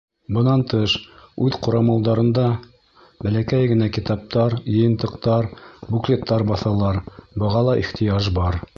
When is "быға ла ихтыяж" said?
7.45-8.37